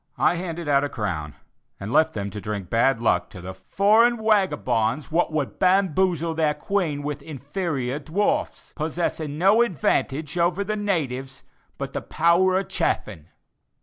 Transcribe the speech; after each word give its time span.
I 0.17 0.33
handed 0.37 0.67
out 0.67 0.83
a 0.83 0.89
crown, 0.89 1.35
and 1.79 1.93
left 1.93 2.13
them 2.15 2.31
to 2.31 2.41
drink 2.41 2.71
bad 2.71 2.99
luck 3.03 3.29
to 3.29 3.39
the 3.39 3.53
"foreign 3.53 4.17
wagabonds 4.17 5.11
what 5.11 5.31
would 5.31 5.59
bamboozle 5.59 6.33
their 6.33 6.55
Queen 6.55 7.03
with 7.03 7.21
inferior 7.21 7.99
dwarfs, 7.99 8.73
possessing 8.75 9.37
no 9.37 9.61
advantage 9.61 10.39
over 10.39 10.63
the 10.63 10.75
'natyves' 10.75 11.43
but 11.77 11.93
the 11.93 12.01
power 12.01 12.57
of 12.57 12.67
chaffing." 12.67 13.27